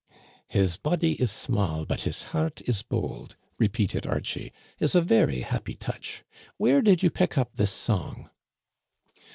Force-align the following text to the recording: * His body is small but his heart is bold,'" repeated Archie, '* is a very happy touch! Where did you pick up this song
* 0.29 0.43
His 0.47 0.77
body 0.77 1.11
is 1.21 1.31
small 1.31 1.85
but 1.85 2.01
his 2.01 2.23
heart 2.33 2.59
is 2.67 2.81
bold,'" 2.81 3.35
repeated 3.59 4.07
Archie, 4.07 4.51
'* 4.67 4.79
is 4.79 4.95
a 4.95 5.01
very 5.03 5.41
happy 5.41 5.75
touch! 5.75 6.23
Where 6.57 6.81
did 6.81 7.03
you 7.03 7.11
pick 7.11 7.37
up 7.37 7.53
this 7.53 7.71
song 7.71 8.31